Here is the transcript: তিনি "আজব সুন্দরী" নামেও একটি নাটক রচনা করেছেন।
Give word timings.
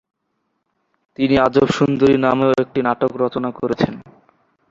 তিনি 1.19 1.35
"আজব 1.37 1.67
সুন্দরী" 1.77 2.15
নামেও 2.17 2.51
একটি 2.63 2.79
নাটক 2.87 3.11
রচনা 3.23 3.49
করেছেন। 3.59 3.93